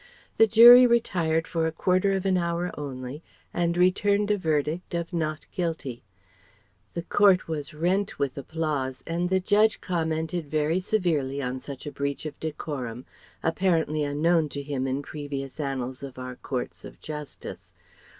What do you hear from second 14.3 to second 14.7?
to